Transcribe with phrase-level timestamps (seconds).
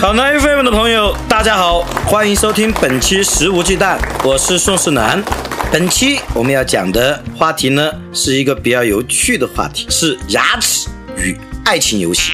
[0.00, 5.20] 考拉 FM 的朋友，大家好，欢迎收听本期《食无忌惮》，我是宋世南。
[5.72, 12.30] 本期我们要讲的话题呢，是一个比较有趣的话题，是牙齿与爱情游戏。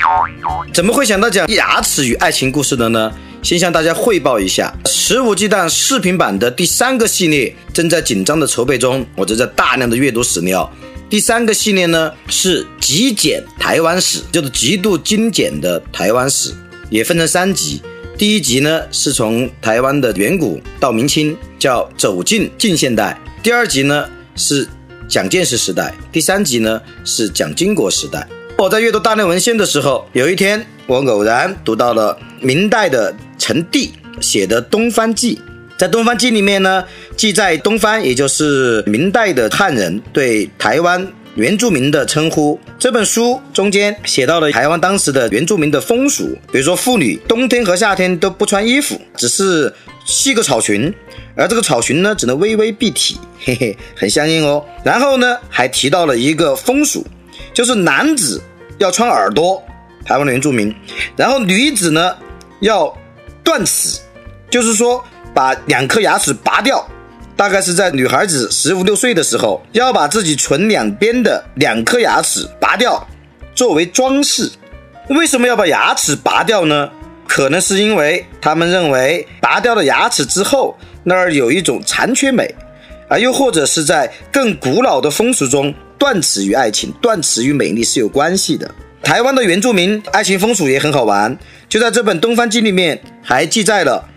[0.74, 3.10] 怎么会想到讲牙齿与爱情故事的呢？
[3.42, 10.70] 先向大家汇报一下，《食无忌惮》视频版的第三个系列正在紧张的筹备中，我正在大量的阅读史料。
[11.08, 16.54] 第三个系列呢是极简台湾史，就是极度精简的台湾史。
[16.94, 17.82] 也分成三集，
[18.16, 24.64] 第一集呢是从台湾的远古到明清，叫走进近现代；第二集呢是
[25.08, 28.24] 蒋介石时代；第三集呢是蒋经国时代。
[28.56, 35.34] 我在阅读大量文献的时候，有一天我偶然读到了明代的陈帝写的《东方记》。
[35.76, 36.84] 在《东方记》里面呢，
[37.16, 41.04] 记载东方，也就是明代的汉人对台湾。
[41.36, 49.74] 原住民的称呼，这本书中间写到了台湾当时的原住民的风俗，比如说妇女冬天和夏天都不穿衣服，只是
[50.04, 50.94] 系个草裙，
[51.34, 54.64] 而这个草裙呢只能微微蔽体，嘿嘿，很相应哦。
[54.84, 57.04] 然后呢还提到了一个风俗，
[57.52, 58.40] 就是男子
[58.78, 59.60] 要穿耳朵，
[60.04, 60.72] 台湾的原住民，
[61.16, 62.16] 然后女子呢
[62.60, 62.96] 要
[63.42, 63.98] 断齿，
[64.48, 66.88] 就是说把两颗牙齿拔掉。
[67.36, 73.06] 大概是在女孩子十五六岁的时候，要把自己唇两边的两颗牙齿拔掉，
[73.54, 74.50] 作为装饰。
[75.08, 76.88] 为什么要把牙齿拔掉呢？
[77.26, 82.54] 可能是因为他们认为拔掉了牙齿之后，那儿有一种残缺美，
[83.08, 88.70] 啊，又或者是在更古老的风俗中，断齿与爱情、断齿与美丽是有关系的。
[89.02, 91.36] 台湾的原住民爱情风俗也很好玩，
[91.68, 94.08] 就在这本《东方记》里面还记载了，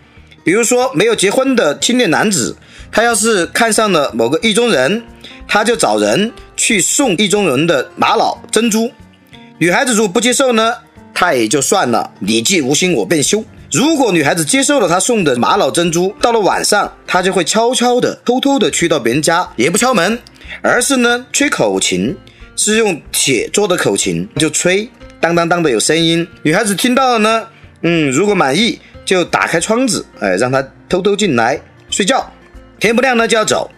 [0.43, 2.55] 比如说没有结婚的青年男子。
[2.97, 5.03] 他要是看上了某个意中人，
[5.47, 8.91] 他就找人去送意中人的玛瑙珍珠。
[9.59, 10.73] 女孩子如果不接受呢，
[11.13, 13.45] 他也就算了，你既无心，我便休。
[13.71, 20.17] 如果女孩子接受了他送的玛瑙珍珠，到了晚上，他就会悄悄的、偷偷的去到别人家，也不敲门，
[20.63, 22.17] 而是呢吹口琴，
[22.55, 24.89] 是用铁做的口琴，就吹
[25.21, 26.27] 当当当的有声音。
[26.41, 27.47] 女孩子听到了呢，
[27.83, 32.27] 嗯，如果满意，就打开窗子，哎，让他偷偷进来睡觉。
[32.79, 33.69] 天不亮呢就要走，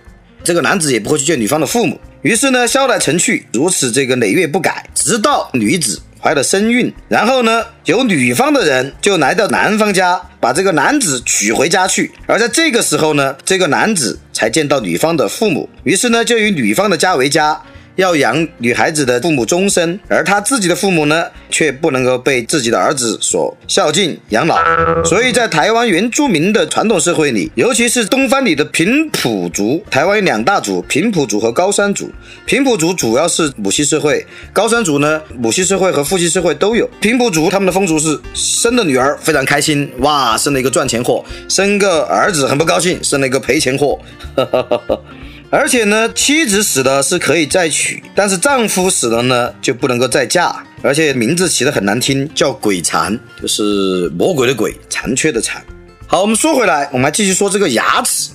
[0.44, 17.62] 这个男子也不会去见女方的父母，于是呢消来成去，如此这个累月不改，直到女子怀了身孕，然后呢由女方的人就来到男方家，把这个男子娶回家去，而在这个时候呢，这个男子才见到女方的父母，于是呢就以女方的家为家。
[17.96, 24.58] 要养女孩子的父母终身，而他自己的父母呢，却不能够被自己的儿子所孝敬养老。
[25.04, 32.10] 所以在台湾原住民的传统社会里，尤其是东方里的平埔族，台湾有两大族：平埔族和高山族。
[32.46, 36.90] 平埔族主要是母系社会，高山族呢，母系社会和父系社会都有。
[37.02, 44.00] 平埔族他们的风俗是生的女儿非常开心，哇，生了一个赚钱货；生个儿子很不高兴，生了一个赔钱货。
[45.52, 50.64] 而且呢，妻子死了是可以再娶，但是丈夫死了呢，就不能够再嫁。
[50.84, 55.62] 而且名字起得很难听，叫鬼残，就是魔鬼的鬼，残缺的残。
[56.06, 58.30] 好，我们说回来，我们来继续说这个牙齿。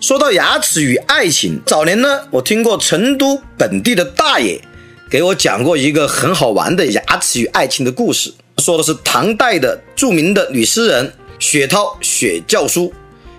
[0.00, 4.60] 说到牙齿与爱情，早年呢，我听过成都本地的大爷
[5.10, 12.92] 给我讲过一个很好玩的牙齿与爱情的故事，说的是唐代的著名的女诗人雪涛雪教书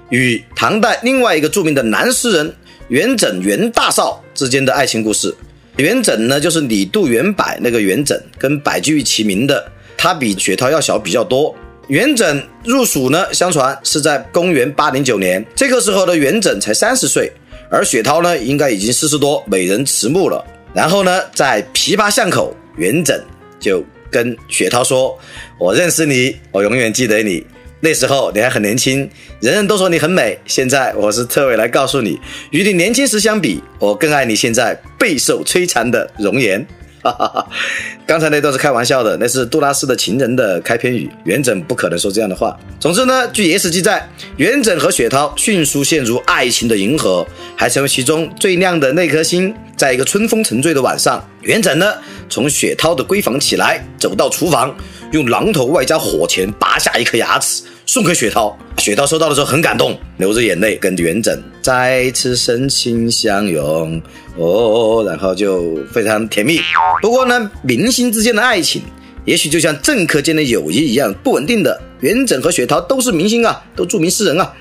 [0.09, 2.53] 与唐代另外一个著名的男诗人。
[2.91, 5.33] 元稹元大少之间的爱情故事，
[5.77, 9.65] 元稹呢就是李杜元柏那个元稹，跟白居易齐名的，
[9.95, 11.55] 他比雪涛要小比较多。
[11.87, 17.31] 元稹入蜀呢，相传是在公元八零九年，这个时候的元稹才三十岁，
[17.69, 20.45] 而雪涛呢应该已经四十多，美人迟暮了。
[20.73, 23.17] 然后呢，在琵琶巷口，元稹
[23.57, 25.17] 就跟雪涛说
[25.57, 27.41] ：“我认识你，我永远记得你。”
[27.83, 30.37] 那时候你还很年轻，人人都说你很美。
[30.45, 32.19] 现在我是特为来告诉你，
[32.51, 36.65] 与你年轻时相比，我更爱你现在备受摧残的容颜。
[37.03, 37.47] 哈哈哈，
[38.05, 41.09] 刚才那段是开玩笑的，那是杜拉斯的情人的开篇语。
[41.23, 42.55] 元稹不可能说这样的话。
[42.79, 44.07] 总之呢，据野史记载，
[44.37, 47.25] 元稹和雪涛迅速陷入爱情的银河，
[47.55, 49.51] 还成为其中最亮的那颗星。
[49.75, 51.91] 在一个春风沉醉的晚上，元稹呢
[52.29, 54.75] 从雪涛的闺房起来，走到厨房，
[55.11, 57.63] 用榔头外加火钳拔下一颗牙齿。
[57.85, 58.57] 送给雪涛。
[58.77, 64.01] 雪涛收到的时候很感动，流着眼泪跟元稹再次深情相拥，
[64.35, 66.59] 哦，然后就非常甜蜜。
[67.01, 68.81] 不过呢，明星之间的爱情，
[69.25, 71.79] 也许就像政客间的友谊一样不稳定的。
[71.99, 74.51] 元稹和雪涛都是明星啊，都著名诗人啊。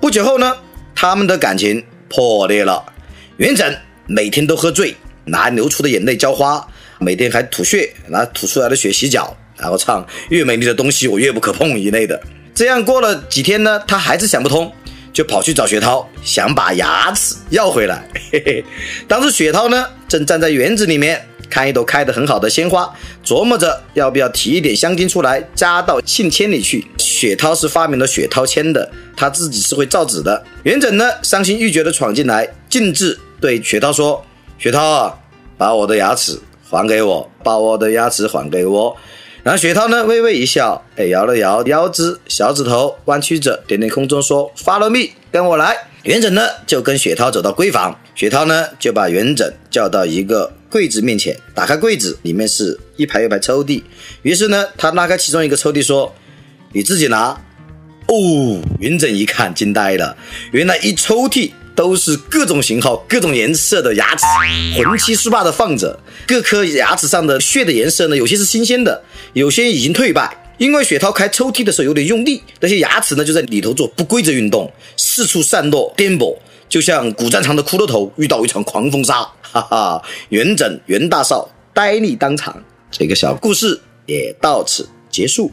[0.00, 0.56] 不久后呢，
[0.94, 2.82] 他们的感情破裂了。
[3.36, 3.76] 元稹
[4.06, 4.96] 每天都喝醉，
[5.26, 6.66] 拿流出的眼泪浇花，
[6.98, 12.18] 每天还吐血，拿吐出来的血洗脚，然后唱“越美丽的东西我越不可碰”一类的。
[12.54, 14.70] 这样过了几天呢，他还是想不通，
[15.12, 18.06] 就跑去找雪涛，想把牙齿要回来。
[18.30, 18.64] 嘿嘿，
[19.08, 22.94] 当时雪涛呢，正站在园子里面看一朵开得很好的鲜花，
[23.24, 26.86] 琢磨着要不要提一点香精出来加到信签里去。
[26.98, 30.44] 雪涛是发明了雪涛签的，他自己是会造纸的。
[30.64, 34.24] 元稹呢，伤心欲绝地闯进来，径自对雪涛说
[34.58, 35.14] ：“雪涛啊，
[35.56, 36.38] 把我的牙齿
[36.68, 38.96] 还给我，把我的牙齿还给我。”
[39.42, 53.82] 然后雪涛呢，微微一笑，哎，摇了摇腰肢，小指头弯曲着，点点空中说：“Follow me，跟我来。”元稹呢，就跟雪涛走到闺房，雪涛呢，就把元稹叫到一个柜子面前，打开柜子，里面是一排一排抽屉。
[54.22, 56.12] 于是呢，他拉开其中一个抽屉说。
[56.74, 57.38] 你自己拿
[58.08, 60.16] 哦，元稹一看惊呆了，
[60.52, 64.24] 原来一抽屉都是各种型号、各种颜色的牙齿，
[64.82, 65.98] 横七竖八的放着。
[66.26, 69.02] 各颗牙齿上的血的颜色呢，有些是新鲜的，
[69.32, 70.38] 有些已经退败。
[70.58, 76.36] 因为雪涛开抽屉的时候有点用力，那些牙齿呢就在里头做不规则运动，四处散落颠簸，
[76.68, 79.26] 就像古战场的骷髅头遇到一场狂风沙。
[79.40, 82.62] 哈哈，元稹元大少呆立当场。
[82.90, 85.50] 这个小故事也到此结束。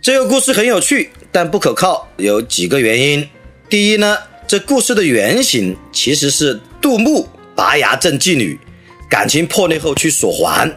[0.00, 3.28] 这个故事很有趣，但不可靠，有几个原因。
[3.68, 4.16] 第一呢，
[4.52, 8.60] 这故事的原型其实是杜牧拔牙赠妓女，
[9.08, 10.70] 感情破裂后去索还，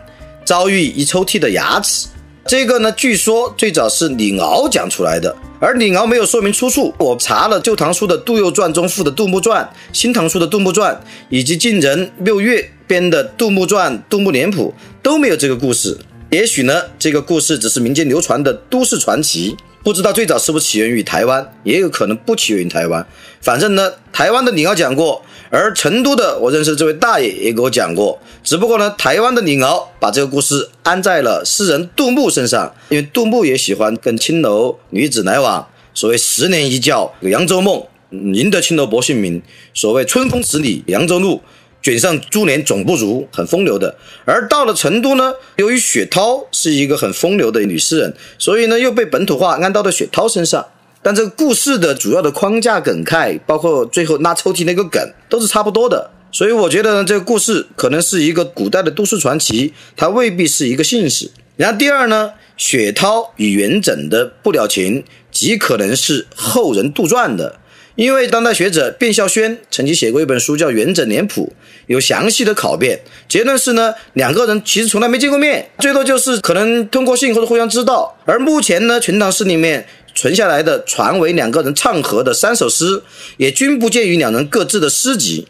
[0.45, 2.07] 遭遇一抽屉的牙齿。
[2.48, 6.94] 这个呢，据说最早是李敖讲出来的，而李敖没有说明出处。
[6.98, 9.62] 我查了《旧唐书》的《杜佑传》中附的《杜牧传》，
[9.92, 10.95] 《新唐书》的《杜牧传》，
[11.30, 14.74] 以及晋人六月编的《杜牧传》《杜牧脸谱》，
[15.04, 16.00] 都没有这个故事。
[16.31, 23.05] 也许呢，这个故事只是民间流传的都市传奇，不知道最早是不是起源于台湾，也有可能不起源于台湾。
[23.39, 28.19] 反正呢，台湾的李敖讲过，而成都的我认识这位大爷也给我讲过。
[28.43, 35.67] 只不过呢，台湾的李敖把这个故事安在了诗人杜牧身上，因为杜牧也喜欢跟青楼女子来往。
[35.93, 39.39] 所谓十年一觉扬州梦，赢得青楼薄幸名。
[39.75, 41.39] 所谓春风十里扬州路。
[41.85, 43.95] 卷上珠帘总不如，很风流的。
[44.25, 50.65] 而到了成都呢，由于雪涛是一个很风流的女诗人，所以呢又被本土化安到了雪涛身上。
[51.03, 54.99] 但这个故事的主要的框架梗概，包括最后拉抽屉那个梗，
[55.29, 56.09] 都是差不多的。
[56.31, 61.29] 所以我觉得呢，这个故事可能是一个古代的都市传奇，它未必是一个信史。
[61.55, 67.59] 然后第二呢，雪涛与元稹的不了情，极可能是后人杜撰的。
[67.95, 71.53] 因为当代学者卞孝轩曾经写过一本书叫《元稹脸谱》，
[71.88, 73.00] 有详细的考辨。
[73.30, 78.18] 结论是呢，两个人其实从来没见过面，最多就是可能通过信或者互相知道。
[78.25, 83.01] 而目前呢，《全唐诗》里面存下来的传为两个人唱和的三首诗，
[83.38, 85.47] 也均不见于两人各自的诗集。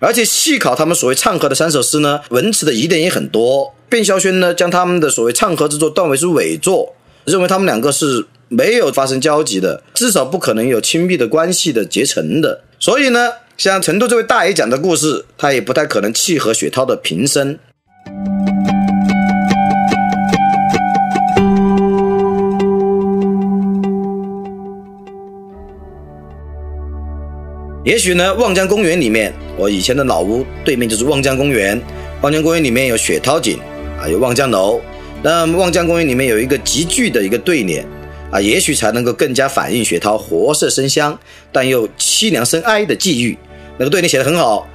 [0.00, 3.72] 而且细考他们所谓唱和的三首诗呢，文词的疑点也很多。
[3.88, 8.26] 卞孝轩呢，将他们的所谓唱和之作断为是伪作，认为他们两个是。
[8.48, 12.62] 没有发生交集的，至少不可能有亲密的关系的结成的。
[12.78, 17.58] 所以呢，像成都这位大爷讲的故事，他也不太可能契合雪涛的平生。
[27.84, 31.80] 也许呢，望江公园里面，我以前的老屋对面就是望江公园。
[32.22, 33.58] 望江公园里面有雪涛井
[34.00, 34.80] 啊，有望江楼。
[35.22, 37.86] 那望江公园里面有一个极具的一个对联。
[38.34, 41.16] 啊，也许才能够更加反映雪涛活色生香，
[41.52, 43.38] 但又凄凉生哀的际遇。
[43.78, 44.66] 那个对联写得很好：“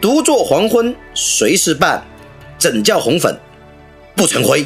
[0.00, 2.00] 独坐黄昏谁是伴，
[2.60, 3.36] 怎教红粉
[4.14, 4.64] 不成灰。”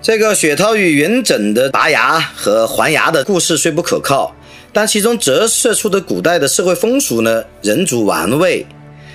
[0.00, 4.34] 这个雪涛与元稹的拔牙和还牙的故事虽不可靠，
[4.72, 8.64] 但其中折射出的古代的社会风俗呢，人足玩味。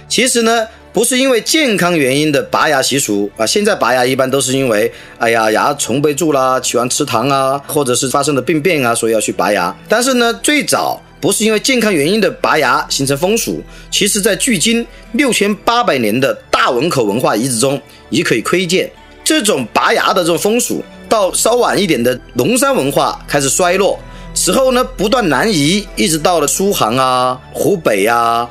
[0.08, 0.68] 其实呢。
[0.92, 9.76] 不是因为健康原因的拔牙习俗啊，现在拔牙一般都是因为，哎呀，牙虫被蛀啦，喜欢吃糖啊，或者是发生了病变啊，所以要去拔牙。
[9.88, 17.80] 但是呢，最早不是因为健康原因的拔牙形成风俗，其实在距今六千八百年的大汶口文化遗址中
[18.10, 18.90] 已可以窥见。
[19.24, 24.00] 这种拔牙的这种风俗，到稍晚一点的龙山文化开始衰落，
[24.34, 28.50] 此后呢不断南移，一直到了苏杭啊、湖北呀。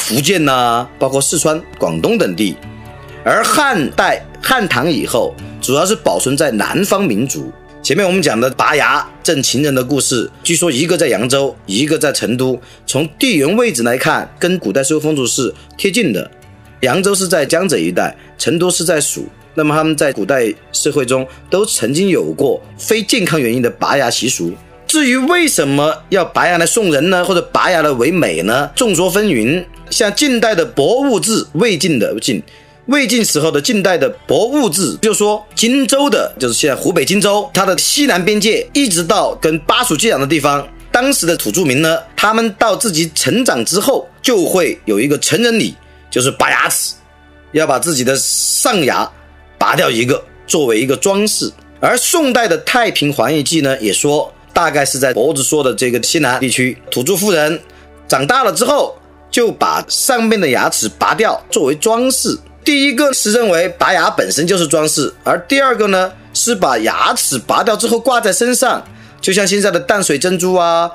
[0.00, 2.56] 福建呐，包括四川、广东等地，
[3.22, 7.52] 而汉代汉唐以后，主要是保存在南方民族。
[7.82, 12.60] 前面我们讲的拔牙赠情人的故事，据说一个在扬州，一个在成都。
[12.86, 16.28] 从地缘位置来看，跟古代社会风俗是贴近的。
[16.80, 19.28] 扬州是在江浙一带，成都是在蜀。
[19.54, 24.52] 那么他们在古代社会中都曾经有过非健康原因的拔牙习俗。
[24.90, 27.24] 至于为什么要拔牙来送人呢？
[27.24, 28.68] 或者拔牙来为美呢？
[28.74, 29.64] 众说纷纭。
[29.88, 32.42] 像近代的《博物志》，魏晋的晋。
[32.86, 45.72] 魏晋时候的近代的《博物志》就说，荆州的，就是现在湖北荆州，它的西南边界一直到跟巴蜀接壤的地方，当时的土著民呢，他们到自己成长之后，就会有一个成人礼，
[46.10, 46.94] 就是拔牙齿，
[47.52, 49.08] 要把自己的上牙
[49.56, 51.48] 拔掉一个，作为一个装饰。
[51.78, 57.58] 而宋代的《太平黄奕记》呢，也说，大概是在博子说的这个西南地区，土著妇人
[58.06, 58.94] 长大了之后，
[59.30, 62.38] 就把上面的牙齿拔掉，作为装饰。
[62.62, 68.84] 第一个是认为拔牙本身就是装饰，而第二个呢是把牙齿拔掉之后挂在身上，
[69.18, 70.90] 就像现在的淡水珍珠啊、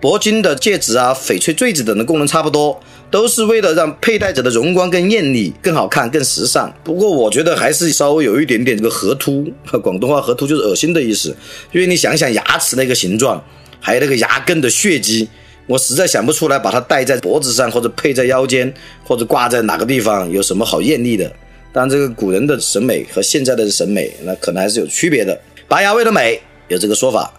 [0.00, 6.72] 铂金的戒指啊、翡翠坠子等的功能差不多，都是为了让佩戴者的容光更艳丽、更好看、更时尚。
[6.84, 9.52] 不过我觉得还是稍微有一点点这个河凸，
[9.82, 11.36] 广东话河凸就是恶心的意思，
[11.72, 13.42] 因为你想想牙齿那个形状，
[13.80, 15.28] 还有那个牙根的血迹。
[15.66, 18.72] 我实在想不出来，把它戴在脖子上，或者配在腰间，
[19.04, 21.30] 或者挂在哪个地方，有什么好艳丽的？
[21.72, 25.38] 当然，这个古人的审美和现在的审美，那可能还是有区别的。
[25.66, 27.30] 拔牙为了美，有这个说法；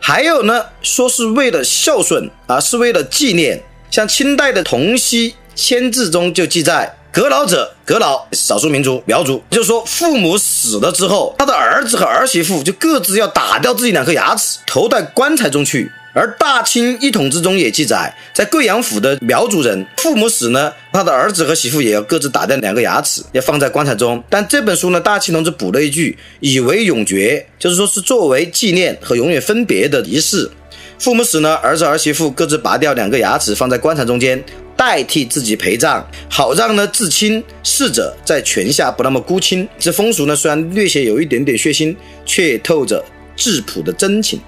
[0.00, 3.62] 还有呢，说是为了孝顺啊，是为了纪念。
[3.90, 24.24] 像清代的《同溪签字》中就记载：“阁老者，阁老，少数民族苗族，就是说父母死了之后，他的儿子和儿媳妇就各自要打掉自己两颗牙齿，投在棺材中去。”而《大清一统志》中也记载，在贵阳府的苗族人父母死呢，他的儿子和媳妇也要各自打掉两个牙齿，要放在棺材中。
[24.30, 30.50] 但这本书呢，大清同志补了一句“以为永绝”，就是说是作为纪念和永远分别的仪式。
[30.98, 34.42] 父母死呢，儿子儿媳妇各自拔掉两个牙齿，放在棺材中间，
[34.74, 39.68] 代替自己陪葬，好让呢至亲逝者在泉下不那么孤清。
[39.78, 41.94] 这风俗呢，虽然略显有一点点血腥，
[42.24, 43.04] 却透着
[43.36, 44.40] 质朴的真情。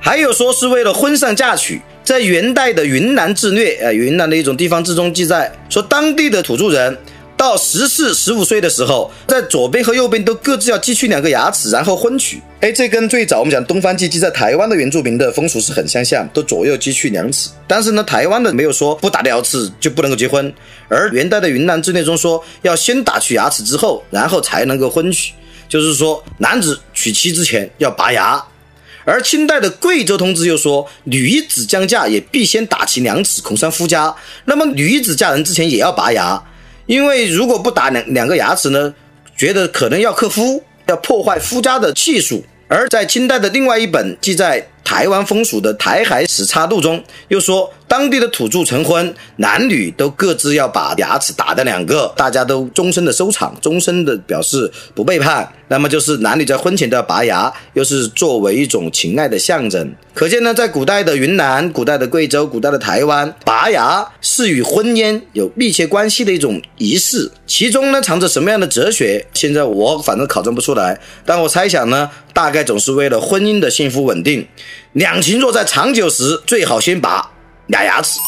[0.00, 6.96] 还有说是为了婚丧嫁娶，在元代的云南志略，呃，云南的一种地方志中记载说，当地的土著人
[7.36, 12.40] 到十四、十五岁的时候，在左边和右边都各自要锯去两个牙齿，然后婚娶。
[12.60, 17.50] 哎，这跟最早我们讲东方记记在台湾的原住民的风俗是很相像，都左右锯去两齿。
[17.66, 20.52] 但是呢，台湾的没有说不打掉牙齿就不能够结婚，
[20.88, 25.34] 而元代的云南志略中说，要先打去牙齿之后，然后才能够婚娶，
[25.68, 28.42] 就是说男子娶妻之前要拔牙。
[29.06, 34.14] 而清代的贵州通知又说，女子将嫁也必先打其两齿，恐伤夫家。
[34.44, 36.42] 那么女子嫁人之前也要拔牙，
[36.84, 38.92] 因为如果不打两两个牙齿呢，
[39.34, 42.44] 觉得可能要克夫，要破坏夫家的气数。
[42.68, 44.68] 而在清代的另外一本记载。
[44.86, 55.48] 台湾风俗的《台海史差录》中又说，当地的土著成婚，男女都各自要把牙齿打掉两个，大家都终身的收藏，终身的表示不背叛。
[55.68, 59.92] 那么就是男女在婚前都要拔牙，又是作为一种情爱的象征。
[60.14, 69.26] 可见呢，在古代的云南、古代的贵州、古代的台湾，拔牙是与婚姻有密切关系的一种仪式，其中呢藏着什么样的哲学？
[69.34, 74.46] 现在我反正考证不出来，但我猜想呢，大概总是为了婚姻的幸福稳定。
[74.92, 77.32] 两情若在长久时，最好先拔
[77.66, 78.18] 俩牙齿。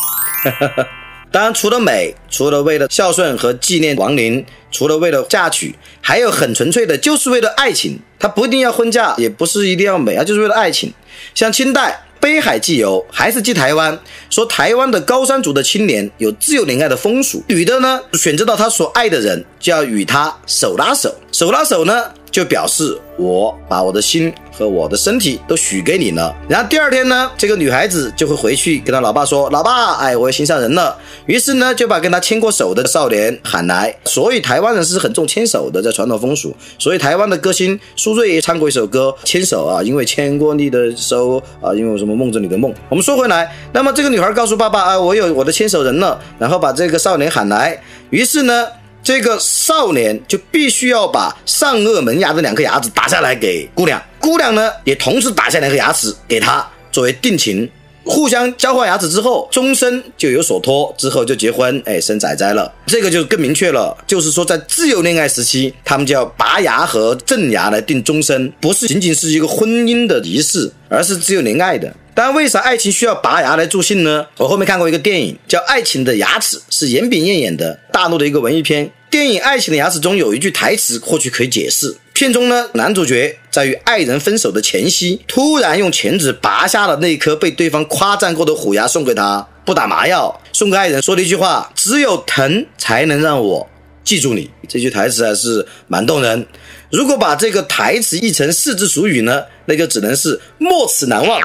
[1.31, 8.01] 当然，除了美，除了为了孝顺和纪念亡灵，除了为了嫁娶，还有很纯粹的，就是为了爱情。
[8.19, 10.91] 它不一定要婚嫁，也不是一定要美啊，就是为了爱情。
[11.35, 13.99] 像清代《北海寄游》，还是记台湾，
[14.31, 22.11] 说台湾的高山族的青年有自由恋爱的风俗，女的呢选择到她所爱的人，就要与他手拉手，手拉手呢。
[22.31, 26.35] 就表示我把我的心和我的身体都许给你了。
[26.49, 33.95] 然后第二天呢，这个女孩子就会回去跟她老爸说：“老爸，哎，我心上人了。”于是呢，就把跟她牵过手的少年喊来。
[34.05, 36.55] 所以台湾人是很重牵手的，在传统风俗。
[36.79, 42.73] 所以台湾的歌星苏芮也唱过一首歌《牵手》啊，因为牵过你的手啊，因为什么梦着你的梦。
[42.89, 47.81] 我们说回来，那么这个女孩告诉爸爸啊，我有我的牵手人了，然后把这个少年喊来。
[48.11, 48.67] 于是呢。
[49.03, 57.71] 这个少年就必须要把上颚门牙的两颗牙齿打下来给姑娘，姑娘呢也同时打下两颗牙齿给他作为定情，
[58.05, 62.71] 互相交换牙齿之后，终身就有所托，之后就结婚，哎，生崽崽了。
[62.87, 71.95] 这个就更明确了，就是说在自由恋爱时期，他们就要拔牙和正牙来定终身，不是仅仅是一个婚姻的仪式，而是自由恋爱的。
[72.19, 74.27] 但为啥爱情需要拔牙来助兴呢？
[74.39, 78.91] 我后面看过一个电影叫《爱情的牙齿》，是严炳彦演的，大陆的一个文艺片。
[79.09, 93.65] 电影《爱情的牙齿》中有一句台词，或许可以解释：片中呢，男主角在与爱人分手的前夕，突然用钳子拔下了那颗被对方夸赞过的虎牙送给他，不打麻药，送给爱人，说了一句话：“只有疼才能让我
[94.03, 96.45] 记住你。”这句台词还是蛮动人。
[96.91, 101.41] 如果把这个台词译成四字俗语呢，那就只能是“没齿难忘”。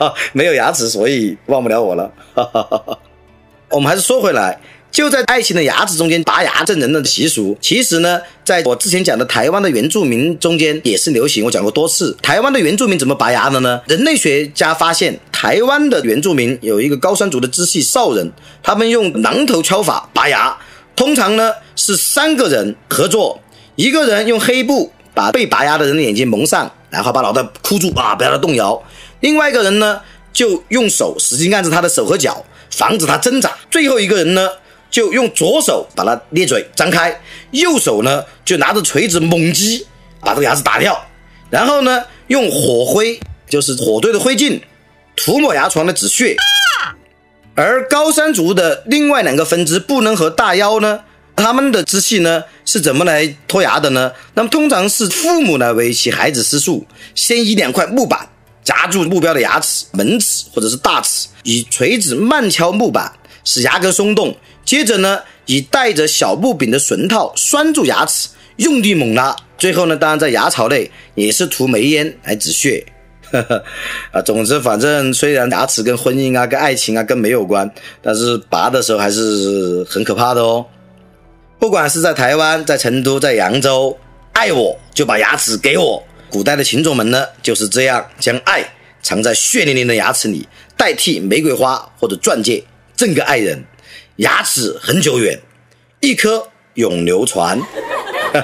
[0.32, 2.12] 没有牙齿，所以忘不了我了。
[3.70, 4.60] 我们还是说回来。
[4.90, 11.44] 就在爱情的牙齿中间拔牙赠人的习俗，其实呢，在我之前讲的台湾的原住民中间也是流行。
[11.44, 13.80] 我讲过多次，台湾的原住民怎么拔牙的呢？
[13.88, 18.30] 人类学家发现，台湾的原住民有一个高山族的支系少人，
[18.62, 20.56] 他们用榔头敲法拔牙，
[20.94, 23.40] 通常呢是三个人合作，
[23.76, 28.80] 一个人用黑布把被拔牙的人的眼睛蒙上，然后把脑袋箍住啊，不要他动摇；
[29.20, 30.00] 另外一个人呢
[30.32, 34.48] 就用手使劲按着他的手和脚，防止他挣扎；最后一个人呢。
[34.90, 39.84] 就用左手把他咧嘴张开，右手呢就拿着锤子猛击，
[40.20, 40.96] 把这个牙齿打掉。
[41.50, 44.60] 然后呢，用火灰，就是火堆的灰烬，
[45.16, 46.36] 涂抹牙床的止血。
[47.56, 51.00] 而高山族的另外两个分支不能和大妖呢，
[51.34, 54.10] 他们的支系呢是怎么来脱牙的呢？
[54.34, 58.28] 那么通常是父母来为其孩子施术，先以两块木板
[58.62, 63.12] 夹住目标的牙齿、门齿或者是大齿，以锤子慢敲木板，
[63.44, 64.34] 使牙根松动。
[64.64, 69.36] 接着呢，以带着小木柄的绳套拴住牙齿，用力猛拉。
[69.58, 72.86] 最后呢，当然在牙槽内也是涂煤烟来止血。
[74.10, 80.64] 啊，总之反正虽然牙齿跟婚姻啊、跟爱情啊跟没有关，但是拔的时候还是很可怕的哦。
[81.64, 83.96] 不管是在台湾、在成都、在扬州，
[84.34, 86.02] 爱我就把牙齿给我。
[86.28, 88.62] 古代的情种们呢就是这样，将爱
[89.02, 92.62] 藏在血淋淋的牙齿里，代替玫瑰花或者钻戒
[92.94, 93.64] 赠给爱人。
[94.16, 95.40] 牙齿很久远，
[96.00, 97.58] 一颗永流传。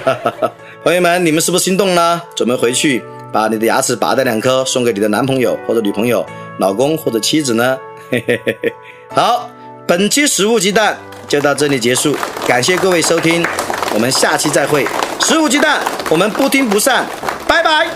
[0.82, 2.24] 朋友们，你们是不是心动了？
[2.34, 6.24] 准备回去把你的牙齿拔掉两颗，送给你的男朋友或者女朋友、
[6.58, 7.78] 老公或者妻子呢？
[8.10, 8.72] 嘿嘿嘿嘿。
[9.10, 9.50] 好，
[9.86, 10.98] 本期食物鸡蛋
[11.30, 13.46] 就到这里结束，感谢各位收听，
[13.94, 14.84] 我们下期再会。
[15.20, 17.06] 十五鸡蛋，我们不听不散，
[17.46, 17.86] 拜拜。